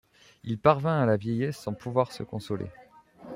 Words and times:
Il 0.43 0.57
parvint 0.57 0.99
à 0.99 1.05
la 1.05 1.15
vieillesse 1.15 1.59
sans 1.59 1.75
pouvoir 1.75 2.11
se 2.11 2.23
consoler. 2.23 2.65